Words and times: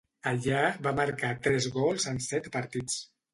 Allà 0.29 0.61
va 0.87 0.93
marcar 0.99 1.29
tres 1.49 1.67
gols 1.77 2.09
en 2.13 2.19
set 2.29 2.51
partits. 2.57 2.99